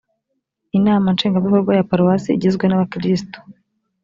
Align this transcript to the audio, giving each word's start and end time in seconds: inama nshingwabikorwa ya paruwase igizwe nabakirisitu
inama 0.77 1.07
nshingwabikorwa 1.13 1.71
ya 1.77 1.87
paruwase 1.89 2.29
igizwe 2.31 2.63
nabakirisitu 2.67 3.39